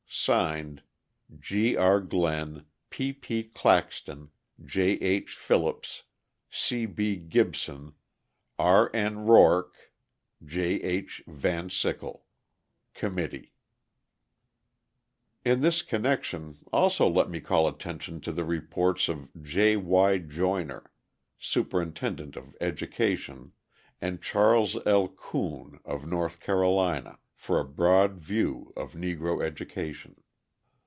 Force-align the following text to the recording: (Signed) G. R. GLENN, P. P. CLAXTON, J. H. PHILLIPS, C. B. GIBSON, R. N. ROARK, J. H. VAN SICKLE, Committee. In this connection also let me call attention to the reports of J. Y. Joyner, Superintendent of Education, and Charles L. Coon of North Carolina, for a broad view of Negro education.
(Signed) 0.13 0.83
G. 1.39 1.77
R. 1.77 2.01
GLENN, 2.01 2.65
P. 2.89 3.13
P. 3.13 3.43
CLAXTON, 3.45 4.29
J. 4.61 4.81
H. 4.95 5.33
PHILLIPS, 5.37 6.03
C. 6.49 6.85
B. 6.85 7.15
GIBSON, 7.15 7.93
R. 8.59 8.91
N. 8.93 9.19
ROARK, 9.19 9.73
J. 10.43 10.61
H. 10.81 11.23
VAN 11.27 11.69
SICKLE, 11.69 12.25
Committee. 12.93 13.53
In 15.45 15.61
this 15.61 15.81
connection 15.81 16.57
also 16.73 17.07
let 17.07 17.29
me 17.29 17.39
call 17.39 17.65
attention 17.69 18.19
to 18.19 18.33
the 18.33 18.43
reports 18.43 19.07
of 19.07 19.29
J. 19.41 19.77
Y. 19.77 20.17
Joyner, 20.17 20.91
Superintendent 21.39 22.35
of 22.35 22.53
Education, 22.59 23.53
and 24.01 24.21
Charles 24.21 24.77
L. 24.85 25.07
Coon 25.07 25.79
of 25.85 26.05
North 26.05 26.41
Carolina, 26.41 27.17
for 27.33 27.59
a 27.59 27.65
broad 27.65 28.13
view 28.19 28.71
of 28.77 28.93
Negro 28.93 29.43
education. 29.43 30.15